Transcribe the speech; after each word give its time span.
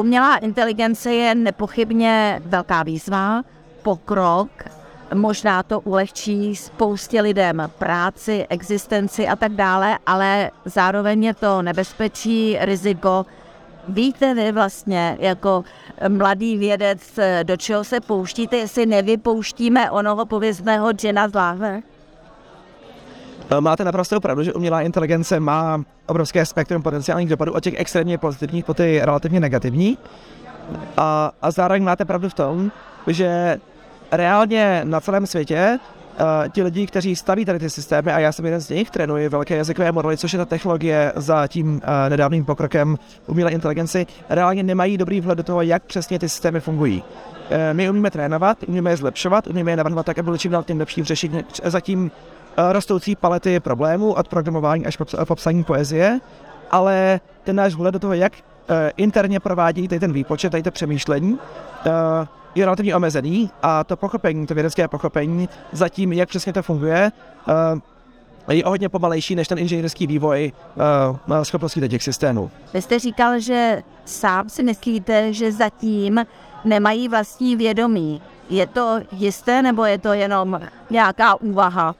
Umělá 0.00 0.36
inteligence 0.36 1.12
je 1.12 1.34
nepochybně 1.34 2.42
velká 2.44 2.82
výzva, 2.82 3.42
pokrok, 3.82 4.48
možná 5.14 5.62
to 5.62 5.80
ulehčí 5.80 6.56
spoustě 6.56 7.20
lidem 7.20 7.70
práci, 7.78 8.46
existenci 8.48 9.28
a 9.28 9.36
tak 9.36 9.52
dále, 9.52 9.98
ale 10.06 10.50
zároveň 10.64 11.24
je 11.24 11.34
to 11.34 11.62
nebezpečí, 11.62 12.56
riziko. 12.60 13.26
Víte 13.88 14.34
vy 14.34 14.52
vlastně 14.52 15.16
jako 15.20 15.64
mladý 16.08 16.56
vědec, 16.56 17.18
do 17.42 17.56
čeho 17.56 17.84
se 17.84 18.00
pouštíte, 18.00 18.56
jestli 18.56 18.86
nevypouštíme 18.86 19.90
onoho 19.90 20.26
pověstného 20.26 20.92
džena 20.92 21.28
z 21.28 21.34
láhve? 21.34 21.82
Eh, 23.52 23.60
máte 23.60 23.84
naprosto 23.84 24.20
pravdu, 24.20 24.42
že 24.42 24.52
umělá 24.52 24.82
inteligence 24.82 25.40
má 25.40 25.84
obrovské 26.06 26.46
spektrum 26.46 26.82
potenciálních 26.82 27.28
dopadů 27.28 27.52
od 27.52 27.60
těch 27.64 27.74
extrémně 27.76 28.18
pozitivních 28.18 28.64
po 28.64 28.74
ty 28.74 29.00
relativně 29.04 29.40
negativní. 29.40 29.98
A, 30.96 31.32
a 31.42 31.50
zároveň 31.50 31.84
máte 31.84 32.04
pravdu 32.04 32.28
v 32.28 32.34
tom, 32.34 32.72
že 33.06 33.58
reálně 34.12 34.80
na 34.84 35.00
celém 35.00 35.26
světě 35.26 35.78
Uh, 36.10 36.48
ti 36.48 36.62
lidi, 36.62 36.86
kteří 36.86 37.16
staví 37.16 37.44
tady 37.44 37.58
ty 37.58 37.70
systémy, 37.70 38.12
a 38.12 38.18
já 38.18 38.32
jsem 38.32 38.44
jeden 38.44 38.60
z 38.60 38.68
nich, 38.68 38.90
trénuji 38.90 39.28
velké 39.28 39.56
jazykové 39.56 39.92
modely, 39.92 40.16
což 40.16 40.32
je 40.32 40.38
ta 40.38 40.44
technologie 40.44 41.12
za 41.16 41.46
tím 41.46 41.74
uh, 41.74 41.80
nedávným 42.08 42.44
pokrokem 42.44 42.98
umělé 43.26 43.50
inteligenci, 43.50 44.06
reálně 44.28 44.62
nemají 44.62 44.98
dobrý 44.98 45.20
vhled 45.20 45.38
do 45.38 45.42
toho, 45.42 45.62
jak 45.62 45.82
přesně 45.82 46.18
ty 46.18 46.28
systémy 46.28 46.60
fungují. 46.60 47.02
Uh, 47.02 47.56
my 47.72 47.90
umíme 47.90 48.10
trénovat, 48.10 48.58
umíme 48.66 48.90
je 48.90 48.96
zlepšovat, 48.96 49.46
umíme 49.46 49.72
je 49.72 49.76
navrhovat 49.76 50.06
tak, 50.06 50.18
aby 50.18 50.24
byly 50.24 50.38
čím 50.38 50.52
dál 50.52 50.62
tím 50.62 50.78
lepší 50.78 51.04
řešení 51.04 51.44
zatím 51.64 52.10
rostoucí 52.72 53.16
palety 53.16 53.60
problémů 53.60 54.12
od 54.12 54.28
programování 54.28 54.86
až 54.86 54.98
po 55.24 55.34
psaní 55.34 55.64
poezie, 55.64 56.20
ale 56.70 57.20
ten 57.44 57.56
náš 57.56 57.74
vhled 57.74 57.92
do 57.92 57.98
toho, 57.98 58.12
jak 58.12 58.32
interně 58.96 59.40
provádí 59.40 59.88
tady 59.88 60.00
ten 60.00 60.12
výpočet, 60.12 60.50
tady 60.50 60.62
to 60.62 60.70
přemýšlení, 60.70 61.38
je 62.54 62.64
relativně 62.64 62.96
omezený 62.96 63.50
a 63.62 63.84
to 63.84 63.96
pochopení, 63.96 64.46
to 64.46 64.54
vědecké 64.54 64.88
pochopení 64.88 65.48
zatím, 65.72 66.12
jak 66.12 66.28
přesně 66.28 66.52
to 66.52 66.62
funguje, 66.62 67.12
je 68.48 68.64
hodně 68.66 68.88
pomalejší 68.88 69.34
než 69.34 69.48
ten 69.48 69.58
inženýrský 69.58 70.06
vývoj 70.06 70.52
uh, 71.28 71.42
schopností 71.42 71.88
těch 71.88 72.02
systémů. 72.02 72.50
Vy 72.74 72.82
jste 72.82 72.98
říkal, 72.98 73.40
že 73.40 73.82
sám 74.04 74.48
si 74.48 74.62
myslíte, 74.62 75.32
že 75.32 75.52
zatím 75.52 76.26
nemají 76.64 77.08
vlastní 77.08 77.56
vědomí. 77.56 78.22
Je 78.50 78.66
to 78.66 78.98
jisté 79.12 79.62
nebo 79.62 79.84
je 79.84 79.98
to 79.98 80.12
jenom 80.12 80.60
nějaká 80.90 81.40
úvaha? 81.40 81.94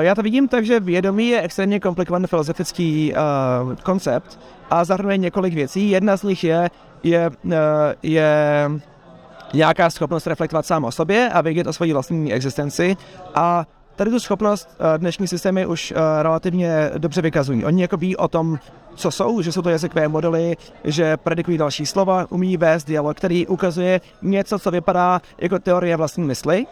Já 0.00 0.14
to 0.14 0.22
vidím 0.22 0.48
tak, 0.48 0.66
že 0.66 0.80
vědomí 0.80 1.28
je 1.28 1.42
extrémně 1.42 1.80
komplikovaný 1.80 2.26
filozofický 2.26 3.12
uh, 3.12 3.74
koncept 3.74 4.40
a 4.70 4.84
zahrnuje 4.84 5.18
několik 5.18 5.54
věcí. 5.54 5.90
Jedna 5.90 6.16
z 6.16 6.22
nich 6.22 6.44
je, 6.44 6.70
je, 7.02 7.30
uh, 7.44 7.52
je 8.02 8.70
nějaká 9.54 9.90
schopnost 9.90 10.26
reflektovat 10.26 10.66
sám 10.66 10.84
o 10.84 10.92
sobě 10.92 11.30
a 11.32 11.40
vědět 11.40 11.66
o 11.66 11.72
své 11.72 11.92
vlastní 11.92 12.32
existenci 12.32 12.96
a 13.34 13.66
Tady 13.96 14.10
tu 14.10 14.20
schopnost 14.20 14.68
eh, 14.78 14.98
dnešní 14.98 15.28
systémy 15.28 15.66
už 15.66 15.92
eh, 15.96 16.22
relativně 16.22 16.90
dobře 16.98 17.22
vykazují. 17.22 17.64
Oni 17.64 17.82
jako 17.82 17.96
ví 17.96 18.16
o 18.16 18.28
tom, 18.28 18.58
co 18.94 19.10
jsou, 19.10 19.42
že 19.42 19.52
jsou 19.52 19.62
to 19.62 19.70
jazykové 19.70 20.08
modely, 20.08 20.56
že 20.84 21.16
predikují 21.16 21.58
další 21.58 21.86
slova, 21.86 22.26
umí 22.30 22.56
vést 22.56 22.84
dialog, 22.84 23.16
který 23.16 23.46
ukazuje 23.46 24.00
něco, 24.22 24.58
co 24.58 24.70
vypadá 24.70 25.20
jako 25.38 25.58
teorie 25.58 25.96
vlastní 25.96 26.24
mysli. 26.24 26.66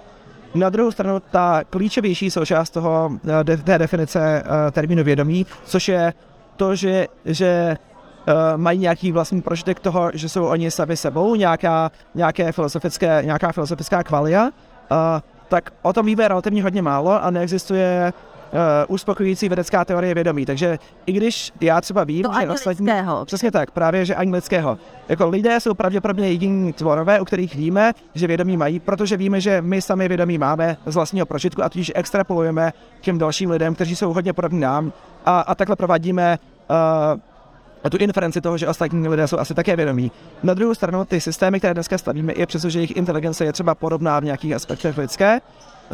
Na 0.55 0.71
druhou 0.71 0.91
stranu 0.91 1.21
ta 1.31 1.65
klíčovější 1.71 2.31
součást 2.31 2.71
toho, 2.71 3.11
eh, 3.51 3.57
té 3.57 3.79
definice 3.79 4.43
termínu 4.73 5.05
vědomí, 5.05 5.47
což 5.65 5.89
je 5.89 6.13
to, 6.57 6.75
že, 6.77 7.07
že 7.25 7.77
uh, 8.29 8.35
mají 8.57 8.79
nějaký 8.79 9.13
vlastní 9.13 9.43
prožitek 9.43 9.81
toho, 9.81 10.11
že 10.15 10.29
jsou 10.29 10.47
oni 10.47 10.71
sami 10.71 10.97
sebou, 10.97 11.35
nějaká, 11.35 11.91
nějaké 12.15 12.53
filozofické, 12.53 13.23
nějaká 13.25 13.53
filozofická 13.53 14.03
kvalia, 14.03 14.51
tak 15.49 15.73
o 15.83 15.93
tom 15.93 16.07
víme 16.07 16.29
relativně 16.29 16.63
hodně 16.63 16.83
málo 16.83 17.25
a 17.25 17.31
neexistuje 17.31 18.13
uspokojující 18.89 19.49
vědecká 19.49 19.85
teorie 19.85 20.15
vědomí. 20.15 20.47
Takže 20.47 20.79
i 21.07 21.13
když 21.13 21.53
já 21.61 21.81
třeba 21.81 22.05
vím, 22.05 22.23
to 22.23 22.33
že 22.41 22.49
ostatní... 22.49 22.87
Přesně 23.25 23.51
tak, 23.51 23.71
právě, 23.71 24.05
že 24.05 24.15
ani 24.15 24.33
lidského. 24.33 24.79
Jako 25.09 25.29
lidé 25.29 25.61
jsou 25.61 25.75
pravděpodobně 25.75 26.29
jediní 26.29 26.73
tvorové, 26.73 27.21
u 27.21 27.25
kterých 27.25 27.55
víme, 27.55 27.93
že 28.15 28.27
vědomí 28.27 28.57
mají, 28.57 28.81
protože 28.81 29.17
víme, 29.17 29.41
že 29.41 29.63
my 29.63 29.83
sami 29.83 30.09
vědomí 30.09 30.39
máme 30.39 30.77
z 30.87 30.95
vlastního 30.95 31.27
prožitku 31.27 31.63
a 31.65 31.69
tudíž 31.69 31.93
extrapolujeme 31.95 32.73
těm 33.01 33.19
dalším 33.19 33.51
lidem, 33.51 33.75
kteří 33.75 33.97
jsou 33.97 34.13
hodně 34.13 34.33
podobní 34.33 34.61
nám 34.61 34.93
a, 35.25 35.41
a 35.41 35.55
takhle 35.55 35.77
provádíme 35.77 36.39
uh, 36.71 37.21
a 37.85 37.91
tu 37.91 37.97
inferenci 37.97 38.41
toho, 38.41 38.59
že 38.59 38.69
ostatní 38.69 39.09
lidé 39.09 39.29
jsou 39.29 39.39
asi 39.39 39.55
také 39.55 39.77
vědomí. 39.77 40.13
Na 40.43 40.55
druhou 40.55 40.75
stranu, 40.75 41.05
ty 41.05 41.21
systémy, 41.21 41.59
které 41.59 41.75
dneska 41.75 41.99
stavíme, 41.99 42.33
i 42.33 42.47
přesto, 42.47 42.71
že 42.71 42.79
jejich 42.79 42.97
inteligence 42.97 43.45
je 43.45 43.53
třeba 43.53 43.75
podobná 43.75 44.21
v 44.21 44.25
nějakých 44.25 44.53
aspektech 44.53 44.99
lidské, 44.99 45.41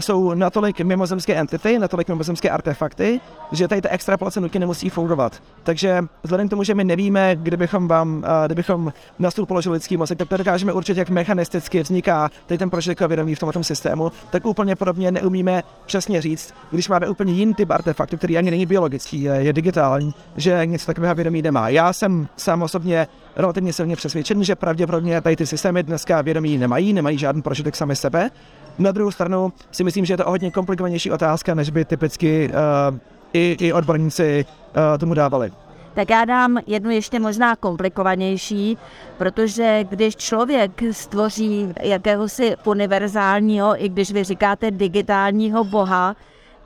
jsou 0.00 0.34
natolik 0.34 0.80
mimozemské 0.80 1.34
entity, 1.34 1.78
natolik 1.78 2.08
mimozemské 2.08 2.50
artefakty, 2.50 3.20
že 3.52 3.68
tady 3.68 3.82
ta 3.82 3.88
extrapolace 3.88 4.40
nutně 4.40 4.60
nemusí 4.60 4.90
fungovat. 4.90 5.42
Takže 5.62 6.04
vzhledem 6.22 6.46
k 6.48 6.50
tomu, 6.50 6.64
že 6.64 6.74
my 6.74 6.84
nevíme, 6.84 7.36
kdybychom 7.36 7.88
vám, 7.88 8.24
kdybychom 8.46 8.92
na 9.18 9.30
stůl 9.30 9.46
položili 9.46 9.72
lidský 9.72 9.96
mozek, 9.96 10.18
tak 10.18 10.28
to 10.28 10.36
dokážeme 10.36 10.72
určit, 10.72 10.96
jak 10.96 11.10
mechanisticky 11.10 11.82
vzniká 11.82 12.30
tady 12.46 12.58
ten 12.58 12.70
prožitek 12.70 13.08
vědomí 13.08 13.34
v 13.34 13.38
tomto 13.38 13.64
systému, 13.64 14.12
tak 14.30 14.46
úplně 14.46 14.76
podobně 14.76 15.10
neumíme 15.10 15.62
přesně 15.86 16.22
říct, 16.22 16.54
když 16.70 16.88
máme 16.88 17.08
úplně 17.08 17.32
jiný 17.32 17.54
typ 17.54 17.70
artefaktu, 17.70 18.16
který 18.16 18.38
ani 18.38 18.50
není 18.50 18.66
biologický, 18.66 19.22
je, 19.22 19.32
je 19.32 19.52
digitální, 19.52 20.14
že 20.36 20.66
něco 20.66 20.86
takového 20.86 21.14
vědomí 21.14 21.42
nemá. 21.42 21.68
Já 21.68 21.92
jsem 21.92 22.28
sám 22.36 22.62
osobně 22.62 23.06
relativně 23.36 23.72
silně 23.72 23.96
přesvědčen, 23.96 24.44
že 24.44 24.56
pravděpodobně 24.56 25.20
tady 25.20 25.36
ty 25.36 25.46
systémy 25.46 25.82
dneska 25.82 26.22
vědomí 26.22 26.58
nemají, 26.58 26.92
nemají 26.92 27.18
žádný 27.18 27.42
prožitek 27.42 27.76
sami 27.76 27.96
sebe, 27.96 28.30
na 28.78 28.92
druhou 28.92 29.10
stranu 29.10 29.52
si 29.70 29.84
myslím, 29.84 30.04
že 30.04 30.12
je 30.12 30.16
to 30.16 30.30
hodně 30.30 30.50
komplikovanější 30.50 31.10
otázka, 31.10 31.54
než 31.54 31.70
by 31.70 31.84
typicky 31.84 32.50
uh, 32.90 32.98
i, 33.32 33.56
i 33.60 33.72
odborníci 33.72 34.44
uh, 34.44 34.98
tomu 34.98 35.14
dávali. 35.14 35.52
Tak 35.94 36.10
já 36.10 36.24
dám 36.24 36.58
jednu 36.66 36.90
ještě 36.90 37.18
možná 37.18 37.56
komplikovanější, 37.56 38.78
protože 39.18 39.84
když 39.88 40.16
člověk 40.16 40.82
stvoří 40.90 41.74
jakéhosi 41.82 42.56
univerzálního, 42.64 43.84
i 43.84 43.88
když 43.88 44.12
vy 44.12 44.24
říkáte 44.24 44.70
digitálního 44.70 45.64
boha, 45.64 46.16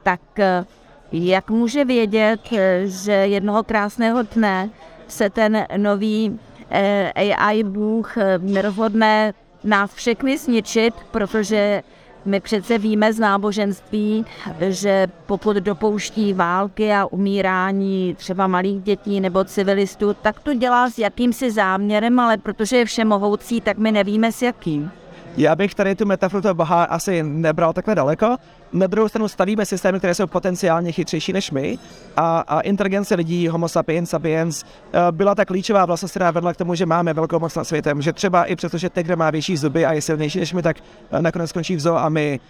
tak 0.03 0.21
eh, 0.39 0.65
jak 1.13 1.51
může 1.51 1.85
vědět, 1.85 2.41
že 2.85 3.13
jednoho 3.13 3.63
krásného 3.63 4.23
dne 4.23 4.71
se 5.09 5.31
ten 5.31 5.67
nový 5.77 6.41
AI 7.37 7.65
bůh 7.65 8.15
nerozhodne 8.39 9.35
nás 9.65 9.95
všechny 9.95 10.39
zničit, 10.39 10.95
protože 11.11 11.83
my 12.25 12.41
přece 12.41 12.79
víme 12.79 13.13
z 13.13 13.19
náboženství, 13.19 14.27
že 14.69 15.07
pokud 15.27 15.57
dopouští 15.57 16.33
války 16.33 16.93
a 16.93 17.07
umírání 17.07 18.15
třeba 18.15 18.47
malých 18.47 18.83
dětí 18.83 19.21
nebo 19.21 19.45
civilistů, 19.45 20.15
tak 20.15 20.41
to 20.41 20.55
dělá 20.55 20.91
s 20.91 20.99
jakýmsi 20.99 21.51
záměrem, 21.51 22.21
ale 22.21 22.37
protože 22.37 22.77
je 22.77 22.85
všemohoucí, 22.85 23.61
tak 23.61 23.79
my 23.79 23.93
nevíme 23.93 24.33
s 24.33 24.43
jakým. 24.43 24.91
Já 25.37 25.57
bych 25.57 25.75
tady 25.75 25.95
tu 25.95 26.07
metaforu 26.07 26.43
toho 26.43 26.55
boha 26.55 26.85
asi 26.85 27.23
nebral 27.23 27.73
takhle 27.73 27.95
daleko. 27.95 28.37
Na 28.73 28.87
druhou 28.87 29.09
stranu 29.09 29.29
stavíme 29.29 29.67
systémy, 29.67 29.99
které 29.99 30.15
jsou 30.15 30.27
potenciálně 30.27 30.93
chytřejší 30.93 31.33
než 31.33 31.51
my 31.51 31.79
a, 32.17 32.41
a 32.41 32.61
inteligence 32.61 33.15
lidí, 33.15 33.49
homo 33.49 33.69
sapiens 33.69 34.11
sapiens, 34.11 34.65
eh, 34.65 34.99
byla 35.11 35.35
ta 35.35 35.45
klíčová 35.45 35.85
vlastnost, 35.85 36.13
která 36.13 36.31
vedla 36.31 36.53
k 36.53 36.57
tomu, 36.57 36.75
že 36.75 36.87
máme 36.87 37.15
velkou 37.15 37.39
moc 37.39 37.55
nad 37.55 37.65
světem, 37.65 38.03
že 38.03 38.13
třeba 38.13 38.45
i 38.45 38.57
přesto, 38.57 38.79
že 38.79 38.91
tiger 38.91 39.17
má 39.17 39.31
větší 39.31 39.57
zuby 39.57 39.87
a 39.87 39.93
je 39.93 40.03
silnější 40.03 40.39
než 40.39 40.53
my, 40.53 40.63
tak 40.63 40.77
eh, 41.13 41.23
nakonec 41.23 41.51
skončí 41.51 41.77
v 41.77 41.81
zoo 41.81 41.97
a 41.97 42.09
my 42.09 42.41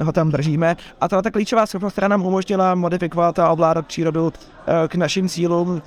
uh, 0.00 0.06
ho 0.06 0.12
tam 0.12 0.30
držíme. 0.30 0.76
A 1.00 1.08
ta 1.08 1.30
klíčová 1.30 1.66
schopnost, 1.66 1.92
která 1.92 2.08
nám 2.08 2.26
umožnila 2.26 2.74
modifikovat 2.74 3.38
a 3.38 3.50
ovládat 3.50 3.86
přírodu 3.86 4.24
uh, 4.24 4.32
k 4.88 4.94
našim 4.94 5.28
cílům, 5.28 5.82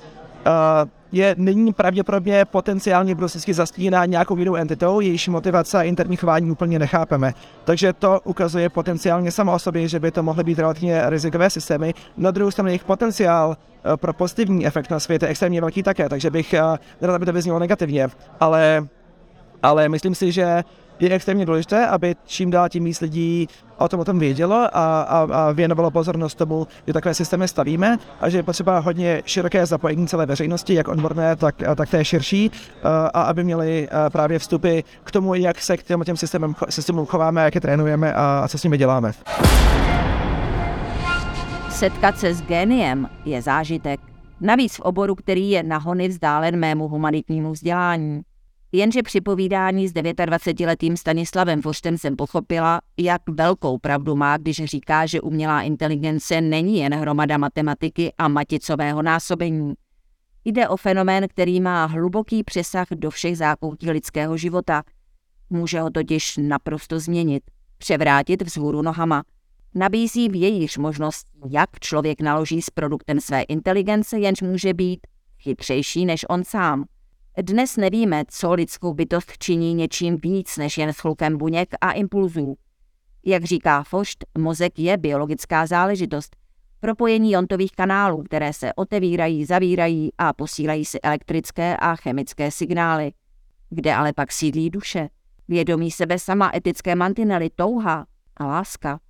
je 1.12 1.34
nyní 1.38 1.72
pravděpodobně 1.72 2.44
potenciálně 2.44 3.14
budoucnosti 3.14 3.54
zastíná 3.54 4.04
nějakou 4.04 4.36
jinou 4.36 4.56
entitou, 4.56 5.00
jejíž 5.00 5.28
motivace 5.28 5.78
a 5.78 5.82
interní 5.82 6.16
chování 6.16 6.50
úplně 6.50 6.78
nechápeme. 6.78 7.34
Takže 7.64 7.92
to 7.92 8.20
ukazuje 8.24 8.68
potenciálně 8.68 9.32
samo 9.32 9.54
o 9.54 9.58
sobě, 9.58 9.88
že 9.88 10.00
by 10.00 10.10
to 10.10 10.22
mohly 10.22 10.44
být 10.44 10.58
relativně 10.58 11.10
rizikové 11.10 11.50
systémy. 11.50 11.94
Na 12.16 12.30
druhou 12.30 12.50
stranu 12.50 12.68
jejich 12.68 12.84
potenciál 12.84 13.56
eh, 13.56 13.96
pro 13.96 14.12
pozitivní 14.12 14.66
efekt 14.66 14.90
na 14.90 15.00
svět 15.00 15.22
je 15.22 15.28
extrémně 15.28 15.60
velký 15.60 15.82
také, 15.82 16.08
takže 16.08 16.30
bych 16.30 16.54
eh, 16.54 16.62
nerad, 17.00 17.14
aby 17.14 17.26
to 17.26 17.32
vyznělo 17.32 17.58
negativně. 17.58 18.08
Ale, 18.40 18.86
ale 19.62 19.88
myslím 19.88 20.14
si, 20.14 20.32
že 20.32 20.64
je 21.00 21.10
extrémně 21.10 21.46
důležité, 21.46 21.86
aby 21.86 22.16
čím 22.26 22.50
dál 22.50 22.68
tím 22.68 22.84
víc 22.84 23.00
lidí 23.00 23.48
o 23.78 23.88
tom 23.88 24.00
o 24.00 24.04
tom 24.04 24.18
vědělo 24.18 24.56
a, 24.72 25.02
a, 25.02 25.28
a 25.32 25.52
věnovalo 25.52 25.90
pozornost 25.90 26.34
tomu, 26.34 26.66
že 26.86 26.92
takové 26.92 27.14
systémy 27.14 27.48
stavíme 27.48 27.98
a 28.20 28.28
že 28.28 28.38
je 28.38 28.42
potřeba 28.42 28.78
hodně 28.78 29.22
široké 29.24 29.66
zapojení 29.66 30.06
celé 30.06 30.26
veřejnosti, 30.26 30.74
jak 30.74 30.88
odborné, 30.88 31.36
tak, 31.36 31.54
tak 31.76 31.90
té 31.90 32.04
širší, 32.04 32.50
a 33.14 33.22
aby 33.22 33.44
měli 33.44 33.88
právě 34.12 34.38
vstupy 34.38 34.80
k 35.04 35.10
tomu, 35.10 35.34
jak 35.34 35.60
se 35.60 35.76
k 35.76 35.82
těm, 35.82 36.00
těm 36.04 36.16
systémům, 36.16 36.54
systémům 36.68 37.06
chováme, 37.06 37.44
jak 37.44 37.54
je 37.54 37.60
trénujeme 37.60 38.12
a, 38.12 38.40
a 38.44 38.48
co 38.48 38.58
s 38.58 38.64
nimi 38.64 38.78
děláme. 38.78 39.12
Setkat 41.70 42.18
se 42.18 42.34
s 42.34 42.42
géniem 42.42 43.08
je 43.24 43.42
zážitek. 43.42 44.00
Navíc 44.40 44.76
v 44.76 44.80
oboru, 44.80 45.14
který 45.14 45.50
je 45.50 45.62
nahony 45.62 46.08
vzdálen 46.08 46.56
mému 46.56 46.88
humanitnímu 46.88 47.52
vzdělání. 47.52 48.20
Jenže 48.72 49.02
při 49.02 49.20
povídání 49.20 49.88
s 49.88 49.92
29-letým 49.92 50.96
Stanislavem 50.96 51.60
Voštem 51.60 51.98
jsem 51.98 52.16
pochopila, 52.16 52.80
jak 52.96 53.22
velkou 53.30 53.78
pravdu 53.78 54.16
má, 54.16 54.36
když 54.36 54.64
říká, 54.64 55.06
že 55.06 55.20
umělá 55.20 55.62
inteligence 55.62 56.40
není 56.40 56.78
jen 56.78 56.94
hromada 56.94 57.38
matematiky 57.38 58.12
a 58.18 58.28
maticového 58.28 59.02
násobení. 59.02 59.74
Jde 60.44 60.68
o 60.68 60.76
fenomén, 60.76 61.28
který 61.28 61.60
má 61.60 61.84
hluboký 61.84 62.44
přesah 62.44 62.86
do 62.90 63.10
všech 63.10 63.36
zákoutí 63.36 63.90
lidského 63.90 64.36
života. 64.36 64.82
Může 65.50 65.80
ho 65.80 65.90
totiž 65.90 66.36
naprosto 66.36 67.00
změnit, 67.00 67.42
převrátit 67.78 68.42
vzhůru 68.42 68.82
nohama. 68.82 69.22
Nabízí 69.74 70.28
v 70.28 70.34
jejíž 70.34 70.78
možnost, 70.78 71.26
jak 71.50 71.70
člověk 71.80 72.20
naloží 72.20 72.62
s 72.62 72.70
produktem 72.70 73.20
své 73.20 73.42
inteligence, 73.42 74.18
jenž 74.18 74.42
může 74.42 74.74
být 74.74 75.00
chytřejší 75.38 76.06
než 76.06 76.26
on 76.28 76.44
sám. 76.44 76.84
Dnes 77.42 77.76
nevíme, 77.76 78.24
co 78.28 78.52
lidskou 78.52 78.94
bytost 78.94 79.38
činí 79.38 79.74
něčím 79.74 80.16
víc 80.16 80.56
než 80.56 80.78
jen 80.78 80.92
schlukem 80.92 81.38
buněk 81.38 81.68
a 81.80 81.92
impulzů. 81.92 82.56
Jak 83.26 83.44
říká 83.44 83.82
Fošt, 83.82 84.24
mozek 84.38 84.78
je 84.78 84.96
biologická 84.96 85.66
záležitost. 85.66 86.36
Propojení 86.80 87.32
jontových 87.32 87.72
kanálů, 87.72 88.22
které 88.22 88.52
se 88.52 88.72
otevírají, 88.74 89.44
zavírají 89.44 90.10
a 90.18 90.32
posílají 90.32 90.84
si 90.84 91.00
elektrické 91.00 91.76
a 91.76 91.96
chemické 91.96 92.50
signály. 92.50 93.12
Kde 93.70 93.94
ale 93.94 94.12
pak 94.12 94.32
sídlí 94.32 94.70
duše? 94.70 95.08
Vědomí 95.48 95.90
sebe 95.90 96.18
sama 96.18 96.50
etické 96.54 96.94
mantinely, 96.94 97.50
touha 97.56 98.06
a 98.36 98.46
láska. 98.46 99.00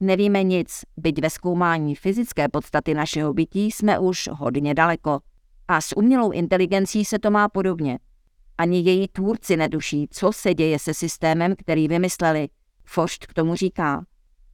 Nevíme 0.00 0.42
nic, 0.42 0.80
byť 0.96 1.22
ve 1.22 1.30
zkoumání 1.30 1.94
fyzické 1.94 2.48
podstaty 2.48 2.94
našeho 2.94 3.32
bytí 3.32 3.70
jsme 3.70 3.98
už 3.98 4.28
hodně 4.32 4.74
daleko. 4.74 5.20
A 5.68 5.80
s 5.80 5.96
umělou 5.96 6.30
inteligencí 6.30 7.04
se 7.04 7.18
to 7.18 7.30
má 7.30 7.48
podobně. 7.48 7.98
Ani 8.58 8.80
její 8.80 9.08
tvůrci 9.08 9.56
neduší, 9.56 10.08
co 10.10 10.32
se 10.32 10.54
děje 10.54 10.78
se 10.78 10.94
systémem, 10.94 11.54
který 11.58 11.88
vymysleli. 11.88 12.48
Forst 12.84 13.26
k 13.26 13.34
tomu 13.34 13.54
říká. 13.54 14.04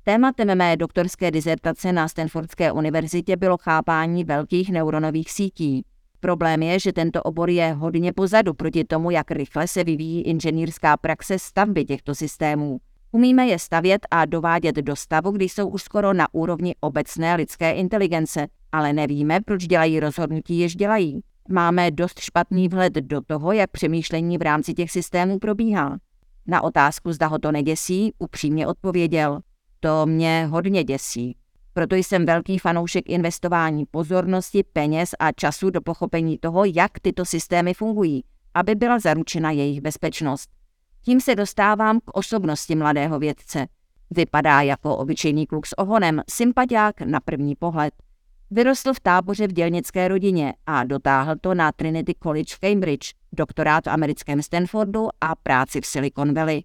Tématem 0.05 0.59
mé 0.59 0.77
doktorské 0.77 1.31
dizertace 1.31 1.93
na 1.93 2.09
Stanfordské 2.09 2.73
univerzitě 2.73 3.37
bylo 3.37 3.57
chápání 3.59 4.25
velkých 4.25 4.71
neuronových 4.71 5.31
sítí. 5.31 5.85
Problém 6.21 6.63
je, 6.63 6.81
že 6.81 6.93
tento 6.93 7.23
obor 7.23 7.51
je 7.51 7.73
hodně 7.73 8.13
pozadu 8.13 8.55
proti 8.55 8.85
tomu, 8.85 9.11
jak 9.11 9.31
rychle 9.31 9.69
se 9.69 9.85
vyvíjí 9.85 10.23
inženýrská 10.23 10.97
praxe 10.97 11.39
stavby 11.39 11.85
těchto 11.85 12.15
systémů. 12.15 12.81
Umíme 13.15 13.47
je 13.47 13.59
stavět 13.59 14.07
a 14.11 14.25
dovádět 14.25 14.77
do 14.77 14.97
stavu, 14.97 15.31
kdy 15.31 15.45
jsou 15.45 15.69
už 15.69 15.83
skoro 15.83 16.13
na 16.13 16.27
úrovni 16.33 16.75
obecné 16.81 17.35
lidské 17.35 17.73
inteligence, 17.73 18.47
ale 18.73 18.93
nevíme, 18.93 19.41
proč 19.41 19.67
dělají 19.67 20.01
rozhodnutí, 20.01 20.59
jež 20.59 20.77
dělají. 20.77 21.21
Máme 21.49 21.91
dost 21.91 22.21
špatný 22.21 22.69
vhled 22.69 22.93
do 22.93 23.21
toho, 23.21 23.53
jak 23.53 23.71
přemýšlení 23.71 24.39
v 24.39 24.43
rámci 24.43 24.75
těch 24.75 24.91
systémů 24.91 25.39
probíhá. 25.39 25.99
Na 26.47 26.63
otázku, 26.63 27.13
zda 27.13 27.27
ho 27.27 27.39
to 27.39 27.53
neděsí, 27.53 28.13
upřímně 28.19 28.67
odpověděl. 28.67 29.41
To 29.81 30.07
mě 30.07 30.47
hodně 30.51 30.85
děsí. 30.85 31.37
Proto 31.73 31.97
jsem 31.97 32.27
velký 32.27 32.59
fanoušek 32.59 33.11
investování 33.11 33.85
pozornosti, 33.91 34.65
peněz 34.73 35.11
a 35.19 35.33
času 35.33 35.71
do 35.71 35.81
pochopení 35.81 36.39
toho, 36.39 36.65
jak 36.65 36.91
tyto 37.03 37.25
systémy 37.25 37.75
fungují, 37.75 38.25
aby 38.55 38.75
byla 38.75 38.99
zaručena 38.99 39.51
jejich 39.51 39.81
bezpečnost. 39.81 40.64
Tím 41.05 41.21
se 41.21 41.35
dostávám 41.35 42.01
k 42.01 42.17
osobnosti 42.17 42.75
mladého 42.75 43.19
vědce. 43.19 43.67
Vypadá 44.11 44.61
jako 44.61 44.97
obyčejný 44.97 45.47
kluk 45.47 45.67
s 45.67 45.79
ohonem, 45.79 46.23
sympatiák 46.31 47.01
na 47.01 47.21
první 47.21 47.55
pohled. 47.55 47.95
Vyrostl 48.51 48.95
v 48.95 49.01
táboře 49.01 49.49
v 49.49 49.53
dělnické 49.53 50.09
rodině 50.09 50.55
a 50.67 50.85
dotáhl 50.85 51.35
to 51.41 51.55
na 51.55 51.73
Trinity 51.73 52.15
College 52.23 52.55
v 52.55 52.59
Cambridge, 52.59 53.13
doktorát 53.33 53.85
v 53.85 53.91
americkém 53.91 54.43
Stanfordu 54.43 55.09
a 55.21 55.35
práci 55.35 55.81
v 55.81 55.87
Silicon 55.87 56.35
Valley. 56.35 56.65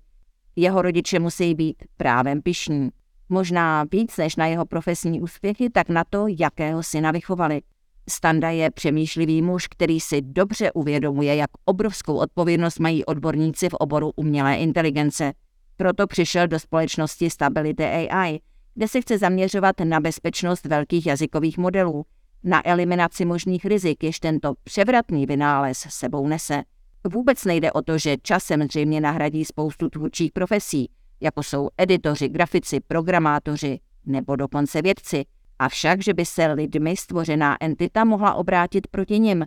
Jeho 0.55 0.81
rodiče 0.81 1.19
musí 1.19 1.55
být 1.55 1.83
právem 1.97 2.41
pišní. 2.41 2.89
Možná 3.29 3.85
víc 3.91 4.17
než 4.17 4.35
na 4.35 4.45
jeho 4.45 4.65
profesní 4.65 5.21
úspěchy, 5.21 5.69
tak 5.69 5.89
na 5.89 6.03
to, 6.09 6.25
jakého 6.27 6.83
syna 6.83 7.11
vychovali. 7.11 7.61
Standa 8.09 8.49
je 8.49 8.71
přemýšlivý 8.71 9.41
muž, 9.41 9.67
který 9.67 9.99
si 9.99 10.21
dobře 10.21 10.71
uvědomuje, 10.71 11.35
jak 11.35 11.49
obrovskou 11.65 12.15
odpovědnost 12.17 12.79
mají 12.79 13.05
odborníci 13.05 13.69
v 13.69 13.73
oboru 13.73 14.11
umělé 14.15 14.55
inteligence. 14.55 15.33
Proto 15.77 16.07
přišel 16.07 16.47
do 16.47 16.59
společnosti 16.59 17.29
Stability 17.29 17.83
AI, 17.83 18.39
kde 18.73 18.87
se 18.87 19.01
chce 19.01 19.17
zaměřovat 19.17 19.75
na 19.83 19.99
bezpečnost 19.99 20.65
velkých 20.65 21.05
jazykových 21.05 21.57
modelů, 21.57 22.05
na 22.43 22.67
eliminaci 22.67 23.25
možných 23.25 23.65
rizik, 23.65 24.03
jež 24.03 24.19
tento 24.19 24.53
převratný 24.63 25.25
vynález 25.25 25.85
sebou 25.89 26.27
nese. 26.27 26.63
Vůbec 27.11 27.45
nejde 27.45 27.71
o 27.71 27.81
to, 27.81 27.97
že 27.97 28.17
časem 28.21 28.63
zřejmě 28.63 29.01
nahradí 29.01 29.45
spoustu 29.45 29.89
tvůrčích 29.89 30.31
profesí, 30.31 30.89
jako 31.21 31.43
jsou 31.43 31.69
editoři, 31.77 32.29
grafici, 32.29 32.79
programátoři 32.87 33.79
nebo 34.05 34.35
dokonce 34.35 34.81
vědci, 34.81 35.25
avšak, 35.59 36.03
že 36.03 36.13
by 36.13 36.25
se 36.25 36.45
lidmi 36.45 36.97
stvořená 36.97 37.57
entita 37.59 38.03
mohla 38.03 38.33
obrátit 38.33 38.87
proti 38.87 39.19
nim 39.19 39.45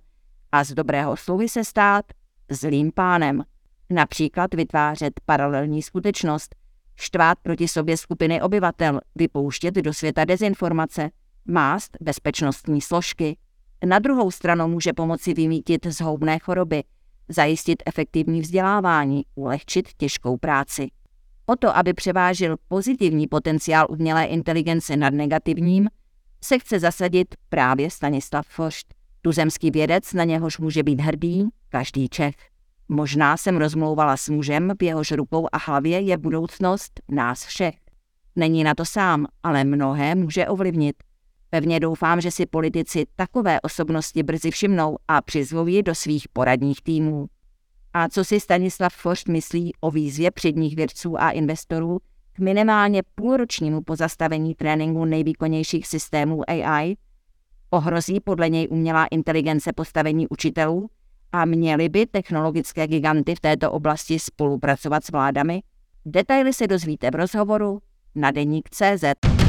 a 0.53 0.65
z 0.65 0.73
dobrého 0.73 1.17
sluhy 1.17 1.49
se 1.49 1.65
stát 1.65 2.05
zlým 2.51 2.93
pánem. 2.95 3.43
Například 3.91 4.55
vytvářet 4.55 5.21
paralelní 5.27 5.83
skutečnost, 5.83 6.55
štvát 6.97 7.39
proti 7.43 7.69
sobě 7.69 7.97
skupiny 7.97 8.43
obyvatel, 8.43 9.01
vypouštět 9.15 9.75
do 9.75 9.95
světa 9.95 10.25
dezinformace, 10.25 11.11
mást 11.45 11.97
bezpečnostní 12.01 12.81
složky. 12.81 13.37
Na 13.85 13.99
druhou 13.99 14.31
stranu 14.31 14.69
může 14.69 14.93
pomoci 14.93 15.35
vymítit 15.35 15.87
zhoubné 15.87 16.39
choroby, 16.39 16.83
zajistit 17.29 17.83
efektivní 17.87 18.41
vzdělávání, 18.41 19.23
ulehčit 19.35 19.89
těžkou 19.97 20.37
práci. 20.37 20.89
O 21.47 21.57
to, 21.57 21.77
aby 21.77 21.95
převážil 21.95 22.57
pozitivní 22.69 23.27
potenciál 23.27 23.87
umělé 23.91 24.25
inteligence 24.25 24.97
nad 24.97 25.15
negativním, 25.15 25.89
se 26.45 26.59
chce 26.59 26.81
zasadit 26.81 27.35
právě 27.49 27.91
Stanislav 27.91 28.47
Foršt, 28.47 28.95
tuzemský 29.23 29.71
vědec, 29.71 30.13
na 30.13 30.25
něhož 30.25 30.59
může 30.59 30.83
být 30.83 31.01
hrdý 31.01 31.49
každý 31.69 32.09
Čech. 32.09 32.35
Možná 32.89 33.37
jsem 33.37 33.57
rozmlouvala 33.57 34.17
s 34.17 34.29
mužem, 34.29 34.73
v 34.81 34.83
jehož 34.83 35.13
rukou 35.13 35.47
a 35.53 35.59
hlavě 35.59 36.01
je 36.01 36.19
budoucnost 36.19 37.01
nás 37.09 37.45
všech. 37.45 37.75
Není 38.37 38.65
na 38.65 38.75
to 38.75 38.85
sám, 38.85 39.27
ale 39.43 39.65
mnohé 39.65 40.15
může 40.15 40.47
ovlivnit. 40.47 40.97
Pevně 41.51 41.81
doufám, 41.81 42.21
že 42.21 42.31
si 42.31 42.47
politici 42.47 43.05
takové 43.17 43.61
osobnosti 43.61 44.23
brzy 44.23 44.51
všimnou 44.51 44.97
a 45.09 45.23
přizvou 45.23 45.67
ji 45.67 45.83
do 45.83 45.95
svých 45.95 46.29
poradních 46.29 46.83
týmů. 46.83 47.27
A 47.95 48.09
co 48.09 48.25
si 48.25 48.41
Stanislav 48.41 48.95
Forst 48.95 49.29
myslí 49.29 49.73
o 49.81 49.91
výzvě 49.91 50.31
předních 50.31 50.77
vědců 50.77 51.21
a 51.21 51.31
investorů 51.31 51.99
k 52.33 52.39
minimálně 52.39 53.03
půlročnímu 53.15 53.83
pozastavení 53.83 54.55
tréninku 54.55 55.05
nejvýkonnějších 55.05 55.87
systémů 55.87 56.43
AI? 56.51 56.97
Ohrozí 57.71 58.21
podle 58.21 58.49
něj 58.49 58.69
umělá 58.71 59.07
inteligence 59.07 59.73
postavení 59.73 60.29
učitelů 60.29 60.91
a 61.33 61.45
měly 61.45 61.89
by 61.89 62.07
technologické 62.07 62.87
giganty 62.87 63.35
v 63.35 63.41
této 63.41 63.73
oblasti 63.73 64.19
spolupracovat 64.19 65.05
s 65.05 65.11
vládami? 65.11 65.63
Detaily 66.07 66.53
se 66.53 66.67
dozvíte 66.67 67.11
v 67.11 67.15
rozhovoru 67.15 67.81
na 68.15 68.31
deník 68.31 68.69
CZ. 68.71 69.42